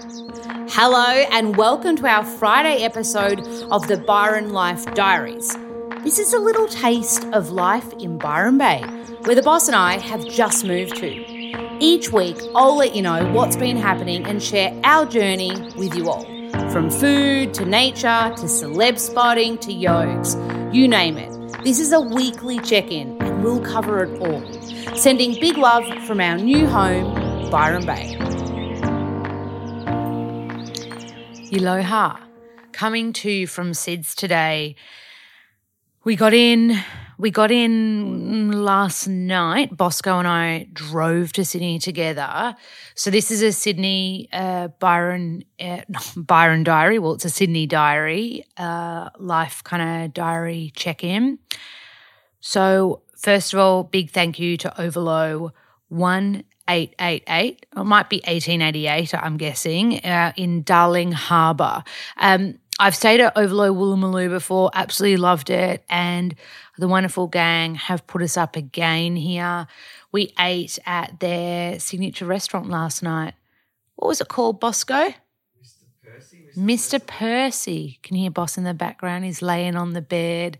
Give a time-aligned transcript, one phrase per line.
[0.00, 3.40] Hello, and welcome to our Friday episode
[3.72, 5.56] of the Byron Life Diaries.
[6.04, 8.80] This is a little taste of life in Byron Bay,
[9.24, 11.08] where the boss and I have just moved to.
[11.80, 16.08] Each week, I'll let you know what's been happening and share our journey with you
[16.08, 16.24] all.
[16.70, 20.36] From food to nature to celeb spotting to yoges,
[20.72, 21.34] you name it.
[21.64, 24.94] This is a weekly check in, and we'll cover it all.
[24.94, 28.47] Sending big love from our new home, Byron Bay.
[31.52, 32.18] Aloha.
[32.72, 34.76] Coming to you from SIDS today.
[36.04, 36.78] We got in,
[37.16, 39.74] we got in last night.
[39.74, 42.54] Bosco and I drove to Sydney together.
[42.94, 45.82] So this is a Sydney uh, Byron uh,
[46.16, 46.98] Byron diary.
[46.98, 51.38] Well, it's a Sydney diary, uh, life kind of diary check in.
[52.40, 55.50] So first of all, big thank you to Ovolo
[55.88, 61.82] one 888, it might be 1888, I'm guessing, uh, in Darling Harbour.
[62.18, 65.84] Um, I've stayed at Ovolo Woolloomooloo before, absolutely loved it.
[65.90, 66.34] And
[66.76, 69.66] the wonderful gang have put us up again here.
[70.12, 73.34] We ate at their signature restaurant last night.
[73.96, 75.12] What was it called, Bosco?
[76.56, 77.04] Mr.
[77.04, 77.98] Percy.
[78.02, 79.24] Can hear Boss in the background?
[79.24, 80.58] He's laying on the bed,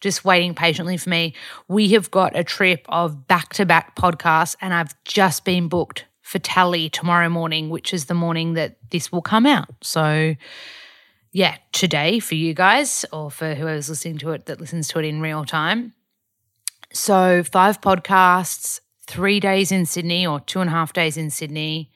[0.00, 1.34] just waiting patiently for me.
[1.68, 6.04] We have got a trip of back to back podcasts, and I've just been booked
[6.22, 9.68] for Tally tomorrow morning, which is the morning that this will come out.
[9.82, 10.36] So,
[11.32, 15.04] yeah, today for you guys, or for whoever's listening to it that listens to it
[15.04, 15.94] in real time.
[16.92, 21.90] So, five podcasts, three days in Sydney, or two and a half days in Sydney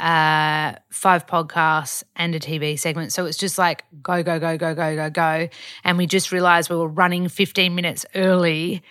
[0.00, 3.12] uh, five podcasts and a TV segment.
[3.12, 5.48] So it's just like go, go, go, go, go, go, go.
[5.84, 8.82] And we just realized we were running 15 minutes early.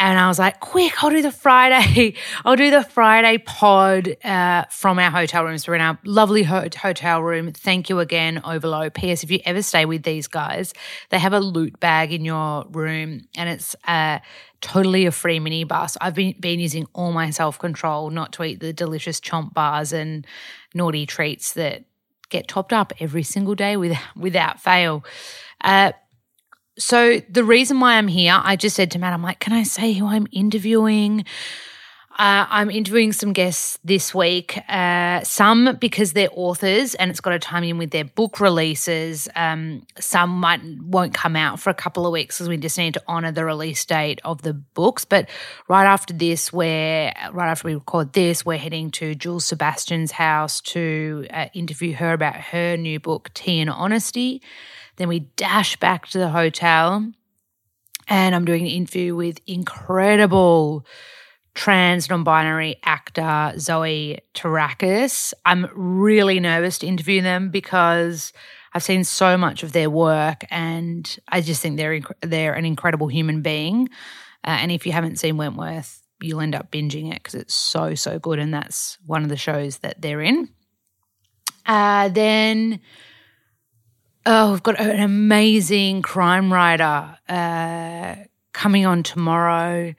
[0.00, 2.14] And I was like, quick, I'll do the Friday.
[2.46, 5.68] I'll do the Friday pod uh, from our hotel rooms.
[5.68, 7.52] We're in our lovely ho- hotel room.
[7.52, 8.92] Thank you again, Ovolo.
[8.92, 9.24] P.S.
[9.24, 10.72] If you ever stay with these guys,
[11.10, 14.20] they have a loot bag in your room and it's uh,
[14.62, 15.98] totally a free mini bus.
[16.00, 19.92] I've been, been using all my self control not to eat the delicious chomp bars
[19.92, 20.26] and
[20.74, 21.84] naughty treats that
[22.30, 25.04] get topped up every single day with, without fail.
[25.62, 25.92] Uh,
[26.80, 29.62] so the reason why I'm here, I just said to Matt, I'm like, can I
[29.62, 31.24] say who I'm interviewing?
[32.18, 37.30] Uh, I'm interviewing some guests this week, uh, some because they're authors and it's got
[37.30, 39.28] to time in with their book releases.
[39.36, 42.94] Um, some might won't come out for a couple of weeks because we just need
[42.94, 45.06] to honour the release date of the books.
[45.06, 45.30] But
[45.68, 50.60] right after this, we're right after we record this, we're heading to Jules Sebastian's house
[50.62, 54.42] to uh, interview her about her new book, Tea and Honesty.
[54.96, 57.10] Then we dash back to the hotel,
[58.08, 60.86] and I'm doing an interview with incredible
[61.54, 65.32] trans non binary actor Zoe Terakes.
[65.44, 68.32] I'm really nervous to interview them because
[68.72, 72.64] I've seen so much of their work and I just think they're, inc- they're an
[72.64, 73.88] incredible human being.
[74.44, 77.94] Uh, and if you haven't seen Wentworth, you'll end up binging it because it's so,
[77.94, 78.38] so good.
[78.38, 80.48] And that's one of the shows that they're in.
[81.66, 82.80] Uh, then,
[84.26, 88.16] oh, we've got an amazing crime writer uh,
[88.52, 89.94] coming on tomorrow.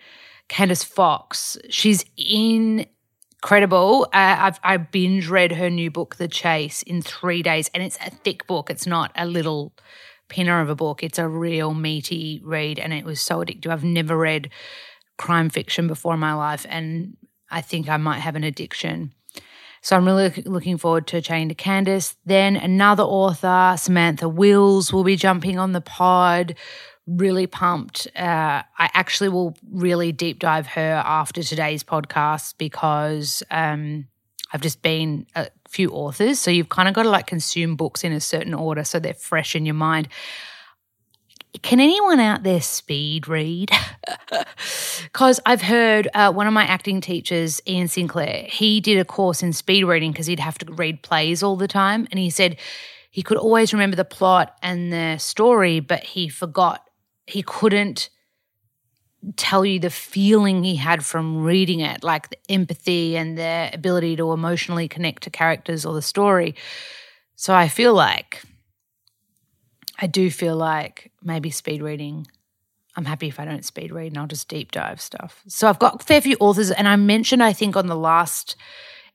[0.49, 1.57] Candice Fox.
[1.69, 4.03] She's incredible.
[4.13, 7.97] Uh, I've I binge read her new book, The Chase, in three days, and it's
[8.05, 8.69] a thick book.
[8.69, 9.73] It's not a little
[10.27, 11.03] pinner of a book.
[11.03, 13.67] It's a real meaty read, and it was so addictive.
[13.71, 14.49] I've never read
[15.17, 17.15] crime fiction before in my life, and
[17.49, 19.13] I think I might have an addiction.
[19.81, 22.15] So I'm really looking forward to chatting to Candice.
[22.25, 26.55] Then another author, Samantha Wills, will be jumping on the pod
[27.07, 28.07] really pumped.
[28.15, 34.07] Uh, I actually will really deep dive her after today's podcast because um,
[34.53, 36.39] I've just been a few authors.
[36.39, 39.13] So you've kind of got to like consume books in a certain order so they're
[39.13, 40.09] fresh in your mind.
[41.61, 43.71] Can anyone out there speed read?
[45.03, 49.43] Because I've heard uh, one of my acting teachers, Ian Sinclair, he did a course
[49.43, 52.07] in speed reading because he'd have to read plays all the time.
[52.11, 52.57] And he said
[53.09, 56.87] he could always remember the plot and the story, but he forgot
[57.27, 58.09] he couldn't
[59.35, 64.15] tell you the feeling he had from reading it, like the empathy and the ability
[64.15, 66.55] to emotionally connect to characters or the story.
[67.35, 68.41] So I feel like,
[70.01, 72.25] I do feel like maybe speed reading.
[72.97, 75.43] I'm happy if I don't speed read and I'll just deep dive stuff.
[75.47, 78.55] So I've got a fair few authors, and I mentioned, I think, on the last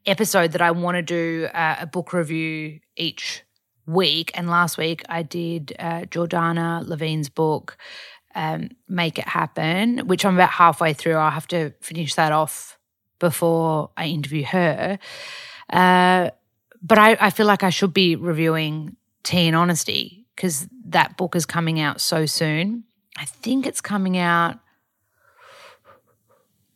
[0.06, 3.42] episode that I want to do uh, a book review each
[3.86, 4.30] week.
[4.34, 7.76] And last week I did uh, Jordana Levine's book,
[8.34, 11.14] um, Make It Happen, which I'm about halfway through.
[11.14, 12.78] I'll have to finish that off
[13.18, 14.98] before I interview her.
[15.68, 16.30] Uh,
[16.80, 21.34] but I, I feel like I should be reviewing Tea and Honesty because that book
[21.34, 22.84] is coming out so soon.
[23.18, 24.58] I think it's coming out.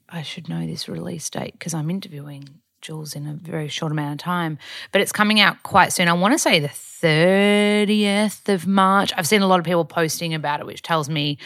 [0.09, 2.49] I should know this release date because I'm interviewing
[2.81, 4.59] Jules in a very short amount of time,
[4.91, 6.09] but it's coming out quite soon.
[6.09, 9.13] I want to say the 30th of March.
[9.17, 11.39] I've seen a lot of people posting about it, which tells me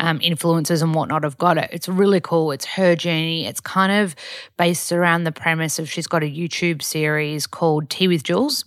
[0.00, 1.70] um, influencers and whatnot have got it.
[1.72, 2.52] It's really cool.
[2.52, 3.46] It's her journey.
[3.46, 4.14] It's kind of
[4.58, 8.64] based around the premise of she's got a YouTube series called Tea with Jules.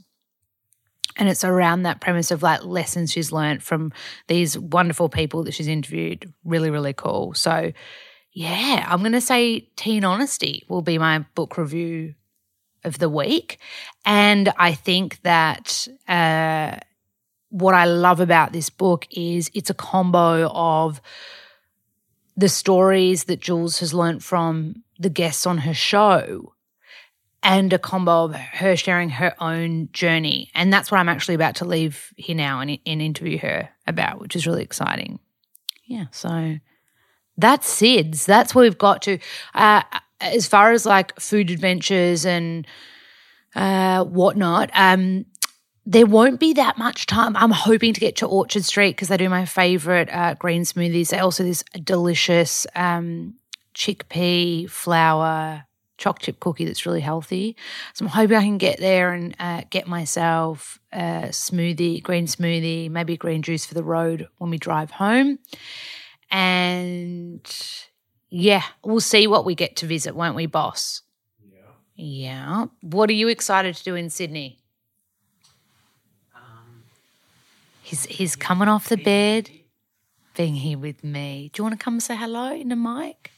[1.18, 3.94] And it's around that premise of like lessons she's learned from
[4.28, 6.34] these wonderful people that she's interviewed.
[6.44, 7.34] Really, really cool.
[7.34, 7.72] So,
[8.34, 12.16] yeah, I'm going to say Tea and Honesty will be my book review
[12.84, 13.60] of the week.
[14.06, 16.78] And I think that uh,
[17.50, 21.02] what I love about this book is it's a combo of
[22.36, 26.55] the stories that Jules has learned from the guests on her show
[27.46, 30.50] and a combo of her sharing her own journey.
[30.56, 34.20] And that's what I'm actually about to leave here now and, and interview her about,
[34.20, 35.20] which is really exciting.
[35.86, 36.58] Yeah, so
[37.38, 38.26] that's SIDS.
[38.26, 39.20] That's what we've got to.
[39.54, 39.84] Uh,
[40.20, 42.66] as far as like food adventures and
[43.54, 45.28] uh, whatnot, um,
[45.86, 47.38] there won't be that much time.
[47.38, 51.10] I'm hoping to get to Orchard Street because they do my favorite uh, green smoothies.
[51.10, 53.36] They also this delicious um,
[53.76, 55.66] chickpea flour
[56.06, 57.56] choc chip cookie that's really healthy.
[57.96, 62.92] So I'm hoping I can get there and uh, get myself a smoothie, green smoothie,
[62.92, 65.40] maybe green juice for the road when we drive home.
[66.30, 67.42] And
[68.30, 71.02] yeah, we'll see what we get to visit, won't we, boss?
[71.52, 71.62] Yeah.
[71.96, 72.66] Yeah.
[72.82, 74.60] What are you excited to do in Sydney?
[76.36, 76.84] Um,
[77.82, 79.50] he's he's coming off the bed,
[80.38, 81.50] being here with me.
[81.52, 83.32] Do you want to come say hello in the mic?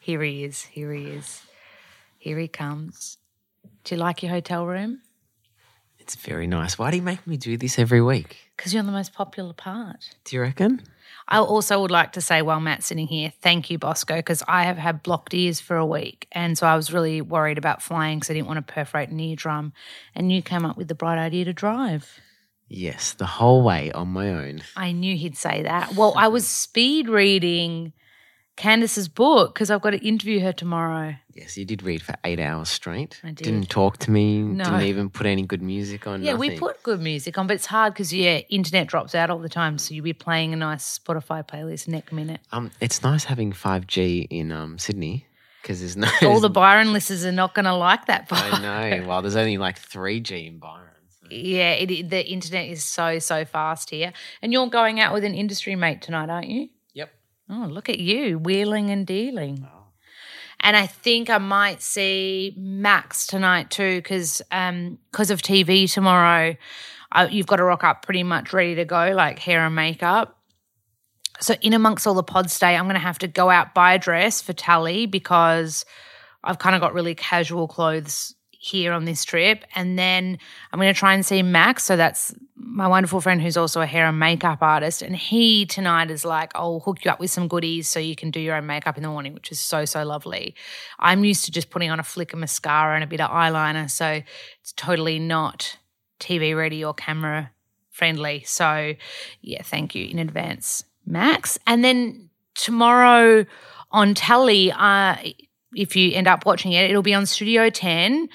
[0.00, 0.62] Here he is.
[0.62, 1.42] Here he is.
[2.24, 3.18] Here he comes.
[3.84, 5.02] Do you like your hotel room?
[5.98, 6.78] It's very nice.
[6.78, 8.38] Why do you make me do this every week?
[8.56, 10.08] Because you're on the most popular part.
[10.24, 10.80] Do you reckon?
[11.28, 14.64] I also would like to say, while Matt's sitting here, thank you, Bosco, because I
[14.64, 16.26] have had blocked ears for a week.
[16.32, 19.20] And so I was really worried about flying because I didn't want to perforate an
[19.20, 19.74] eardrum.
[20.14, 22.20] And you came up with the bright idea to drive.
[22.68, 24.62] Yes, the whole way on my own.
[24.78, 25.94] I knew he'd say that.
[25.94, 27.92] Well, I was speed reading
[28.56, 31.16] Candice's book because I've got to interview her tomorrow.
[31.32, 33.20] Yes, you did read for eight hours straight.
[33.24, 33.38] I did.
[33.38, 34.42] Didn't talk to me.
[34.42, 34.64] No.
[34.64, 36.22] Didn't even put any good music on.
[36.22, 39.38] Yeah, we put good music on, but it's hard because yeah, internet drops out all
[39.40, 39.78] the time.
[39.78, 42.40] So you'll be playing a nice Spotify playlist next minute.
[42.52, 45.26] Um, it's nice having five G in um Sydney
[45.60, 46.08] because there's no.
[46.22, 48.28] All the Byron listeners are not going to like that.
[48.30, 48.60] I
[49.00, 49.08] know.
[49.08, 50.90] Well, there's only like three G in Byron.
[51.20, 55.24] so- Yeah, it, the internet is so so fast here, and you're going out with
[55.24, 56.68] an industry mate tonight, aren't you?
[57.48, 59.66] Oh, look at you wheeling and dealing.
[60.60, 66.56] And I think I might see Max tonight too, because because um, of TV tomorrow,
[67.12, 70.38] I, you've got to rock up pretty much ready to go, like hair and makeup.
[71.40, 73.94] So in amongst all the pod stay, I'm going to have to go out buy
[73.94, 75.84] a dress for Tally because
[76.42, 80.38] I've kind of got really casual clothes here on this trip, and then
[80.72, 81.84] I'm going to try and see Max.
[81.84, 82.34] So that's
[82.66, 86.50] my wonderful friend who's also a hair and makeup artist, and he tonight is like,
[86.54, 89.02] "I'll hook you up with some goodies so you can do your own makeup in
[89.02, 90.54] the morning," which is so so lovely.
[90.98, 93.90] I'm used to just putting on a flick of mascara and a bit of eyeliner,
[93.90, 94.22] so
[94.60, 95.78] it's totally not
[96.18, 97.50] TV ready or camera
[97.90, 98.42] friendly.
[98.46, 98.94] So
[99.42, 101.58] yeah, thank you in advance, Max.
[101.66, 103.44] And then tomorrow
[103.90, 105.16] on Tally, uh,
[105.74, 108.28] if you end up watching it, it'll be on Studio 10.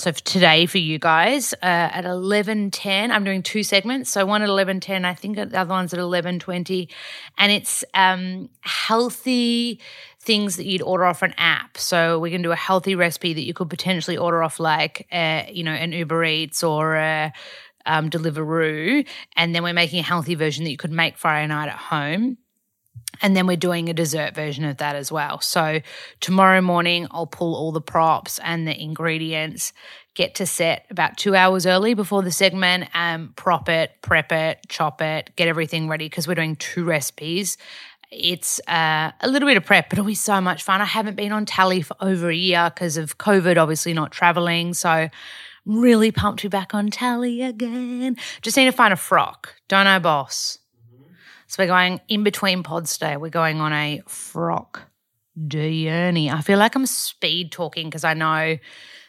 [0.00, 4.10] So for today for you guys uh, at 11.10, I'm doing two segments.
[4.10, 6.88] So one at 11.10, I think the other one's at 11.20.
[7.36, 9.78] And it's um, healthy
[10.18, 11.76] things that you'd order off an app.
[11.76, 15.42] So we can do a healthy recipe that you could potentially order off like, uh,
[15.52, 17.32] you know, an Uber Eats or a
[17.84, 19.06] um, Deliveroo.
[19.36, 22.38] And then we're making a healthy version that you could make Friday night at home.
[23.22, 25.40] And then we're doing a dessert version of that as well.
[25.40, 25.80] So
[26.20, 29.72] tomorrow morning, I'll pull all the props and the ingredients,
[30.14, 34.60] get to set about two hours early before the segment, and prop it, prep it,
[34.68, 37.58] chop it, get everything ready because we're doing two recipes.
[38.10, 40.80] It's uh, a little bit of prep, but it'll be so much fun.
[40.80, 44.72] I haven't been on tally for over a year because of COVID, obviously not traveling.
[44.72, 45.10] So
[45.66, 48.16] really pumped to be back on tally again.
[48.40, 49.54] Just need to find a frock.
[49.68, 50.59] Don't know, boss.
[51.50, 53.16] So we're going in between pod stay.
[53.16, 54.82] We're going on a frock
[55.48, 56.30] journey.
[56.30, 58.56] I feel like I'm speed talking because I know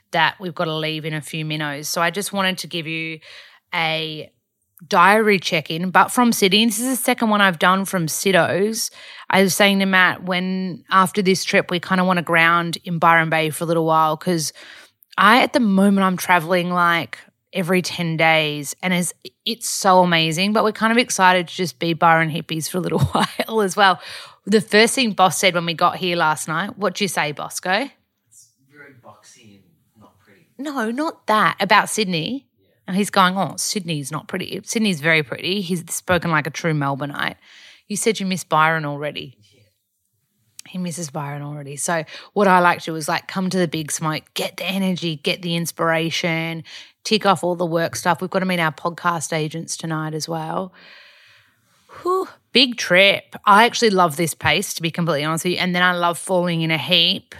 [0.09, 1.87] that we've got to leave in a few minutes.
[1.87, 3.19] So I just wanted to give you
[3.75, 4.31] a
[4.87, 6.65] diary check-in, but from Sydney.
[6.65, 8.89] This is the second one I've done from Siddos.
[9.29, 12.79] I was saying to Matt when after this trip we kind of want to ground
[12.83, 14.51] in Byron Bay for a little while because
[15.15, 17.19] I at the moment I'm traveling like
[17.53, 19.13] every 10 days and is
[19.45, 22.81] it's so amazing but we're kind of excited to just be byron hippies for a
[22.81, 23.99] little while as well.
[24.45, 27.31] The first thing boss said when we got here last night what do you say
[27.31, 27.89] bosco?
[28.29, 29.63] It's very boxy and
[29.99, 30.47] not pretty.
[30.57, 32.47] no not that about sydney.
[32.87, 34.61] And he's going oh sydney's not pretty.
[34.63, 35.61] Sydney's very pretty.
[35.61, 37.35] He's spoken like a true melbourneite
[37.91, 39.37] you said you miss byron already
[40.71, 41.75] he misses Byron already.
[41.75, 44.63] So what I like to do is like come to the big smoke, get the
[44.65, 46.63] energy, get the inspiration,
[47.03, 48.21] tick off all the work stuff.
[48.21, 50.71] We've got to meet our podcast agents tonight as well.
[52.01, 53.35] Whew, big trip.
[53.45, 55.59] I actually love this pace, to be completely honest with you.
[55.59, 57.35] And then I love falling in a heap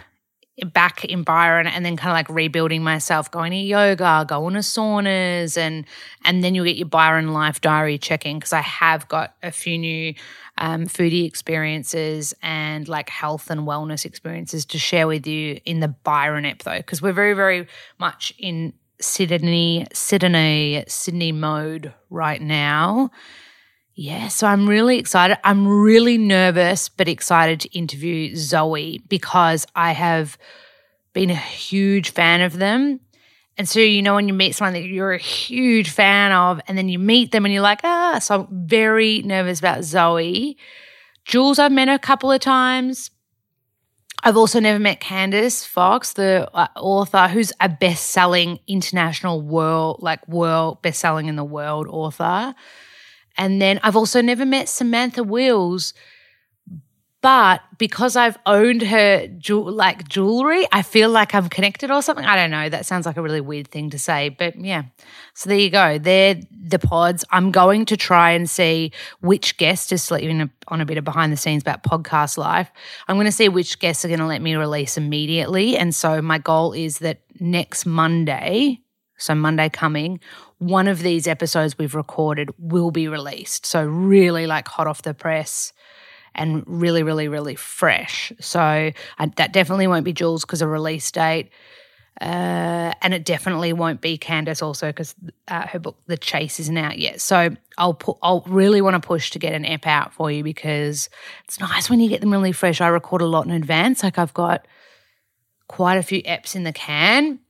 [0.64, 4.60] back in Byron and then kind of like rebuilding myself, going to yoga, going to
[4.60, 5.84] saunas, and
[6.24, 9.78] and then you'll get your Byron life diary checking because I have got a few
[9.78, 10.14] new
[10.58, 15.88] um, foodie experiences and like health and wellness experiences to share with you in the
[15.88, 17.66] Byron ep though, because we're very, very
[17.98, 23.10] much in Sydney, Sydney, Sydney mode right now.
[23.94, 25.38] Yeah, so I'm really excited.
[25.44, 30.38] I'm really nervous, but excited to interview Zoe because I have
[31.12, 33.00] been a huge fan of them.
[33.58, 36.78] And so, you know, when you meet someone that you're a huge fan of, and
[36.78, 40.56] then you meet them and you're like, ah, so I'm very nervous about Zoe.
[41.26, 43.10] Jules, I've met a couple of times.
[44.24, 49.98] I've also never met Candice Fox, the uh, author who's a best selling international world,
[50.00, 52.54] like world best selling in the world author.
[53.36, 55.94] And then I've also never met Samantha Wills,
[57.22, 62.24] but because I've owned her jewel, like jewelry, I feel like I'm connected or something.
[62.24, 62.68] I don't know.
[62.68, 64.82] That sounds like a really weird thing to say, but yeah.
[65.34, 65.98] So there you go.
[65.98, 67.24] They're the pods.
[67.30, 70.84] I'm going to try and see which guest, just to let you in on a
[70.84, 72.72] bit of behind the scenes about podcast life.
[73.06, 75.76] I'm going to see which guests are going to let me release immediately.
[75.76, 78.80] And so my goal is that next Monday,
[79.16, 80.18] so Monday coming,
[80.62, 83.66] one of these episodes we've recorded will be released.
[83.66, 85.72] So really like hot off the press
[86.36, 88.32] and really, really, really fresh.
[88.40, 88.92] So
[89.36, 91.50] that definitely won't be Jules because of release date.
[92.20, 95.16] Uh, and it definitely won't be Candice also because
[95.48, 97.20] uh, her book The Chase isn't out yet.
[97.20, 100.44] So I'll pu- I'll really want to push to get an app out for you
[100.44, 101.08] because
[101.44, 102.80] it's nice when you get them really fresh.
[102.80, 104.04] I record a lot in advance.
[104.04, 104.68] Like I've got
[105.66, 107.40] quite a few apps in the can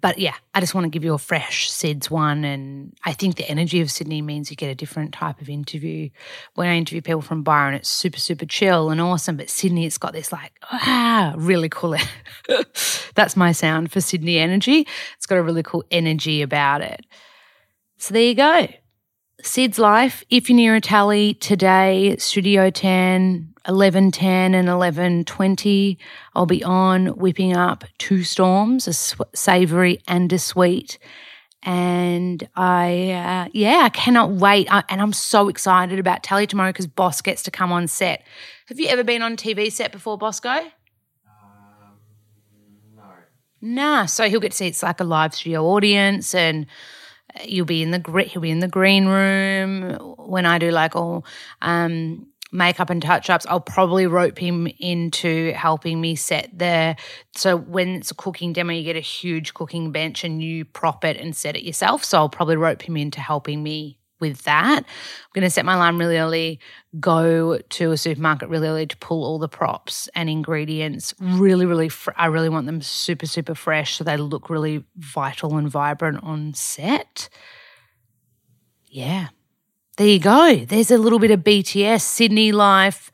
[0.00, 2.44] but yeah, I just want to give you a fresh SIDS one.
[2.44, 6.10] And I think the energy of Sydney means you get a different type of interview.
[6.54, 9.36] When I interview people from Byron, it's super, super chill and awesome.
[9.36, 11.96] But Sydney, it's got this like, ah, really cool.
[13.14, 14.86] That's my sound for Sydney energy.
[15.16, 17.04] It's got a really cool energy about it.
[17.96, 18.68] So there you go.
[19.42, 25.98] Sid's Life, if you're near a tally today, Studio 10, 1110 and 1120,
[26.34, 30.98] I'll be on whipping up two storms, a sw- savory and a sweet.
[31.62, 34.72] And I, uh, yeah, I cannot wait.
[34.72, 38.22] I, and I'm so excited about Tally tomorrow because Boss gets to come on set.
[38.68, 40.48] Have you ever been on TV set before, Bosco?
[40.48, 40.70] Um,
[42.96, 43.02] no.
[43.60, 44.06] Nah.
[44.06, 46.66] So he'll get to see it's like a live studio audience and
[47.44, 51.24] you'll be in the he'll be in the green room when I do like all
[51.60, 53.46] um, makeup and touch ups.
[53.48, 56.96] I'll probably rope him into helping me set the
[57.34, 61.04] so when it's a cooking demo, you get a huge cooking bench and you prop
[61.04, 62.04] it and set it yourself.
[62.04, 64.78] So I'll probably rope him into helping me with that.
[64.78, 66.60] I'm going to set my alarm really early,
[66.98, 71.14] go to a supermarket really early to pull all the props and ingredients.
[71.20, 75.56] Really, really, fr- I really want them super, super fresh so they look really vital
[75.56, 77.28] and vibrant on set.
[78.86, 79.28] Yeah.
[79.98, 80.54] There you go.
[80.64, 83.10] There's a little bit of BTS, Sydney life,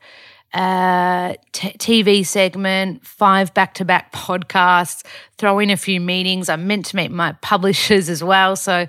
[0.53, 5.03] uh, t- TV segment, five back to back podcasts,
[5.39, 6.47] throw in a few meetings.
[6.47, 8.55] I'm meant to meet my publishers as well.
[8.55, 8.85] So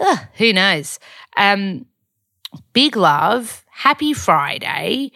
[0.00, 0.98] uh, who knows?
[1.36, 1.86] Um,
[2.72, 3.64] big love.
[3.70, 5.12] Happy Friday.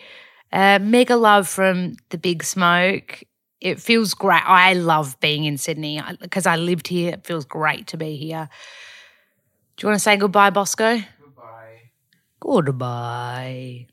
[0.53, 3.25] Uh, mega love from the Big Smoke.
[3.61, 4.49] It feels great.
[4.49, 7.15] I love being in Sydney because I lived here.
[7.15, 8.49] It feels great to be here.
[9.77, 11.03] Do you want to say goodbye, Bosco?
[12.41, 13.87] Goodbye.